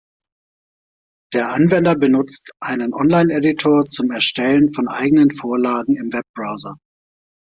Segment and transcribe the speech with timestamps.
[1.31, 6.77] Der Anwender benutzt einen Online-Editor zum Erstellen von eigenen Vorlagen im Webbrowser.